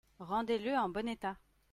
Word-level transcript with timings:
Rendez-le 0.17 0.71
en 0.75 0.89
bon 0.89 1.07
état. 1.07 1.37